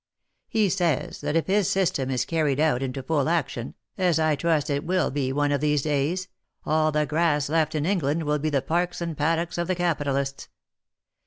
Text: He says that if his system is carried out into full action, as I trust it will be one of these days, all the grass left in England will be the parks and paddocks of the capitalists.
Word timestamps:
He 0.47 0.67
says 0.69 1.21
that 1.21 1.35
if 1.35 1.45
his 1.45 1.69
system 1.69 2.09
is 2.09 2.25
carried 2.25 2.59
out 2.59 2.81
into 2.81 3.03
full 3.03 3.29
action, 3.29 3.75
as 3.99 4.17
I 4.17 4.35
trust 4.35 4.71
it 4.71 4.83
will 4.83 5.11
be 5.11 5.31
one 5.31 5.51
of 5.51 5.61
these 5.61 5.83
days, 5.83 6.27
all 6.65 6.91
the 6.91 7.05
grass 7.05 7.49
left 7.49 7.75
in 7.75 7.85
England 7.85 8.23
will 8.23 8.39
be 8.39 8.49
the 8.49 8.63
parks 8.63 8.99
and 8.99 9.15
paddocks 9.15 9.59
of 9.59 9.67
the 9.67 9.75
capitalists. 9.75 10.49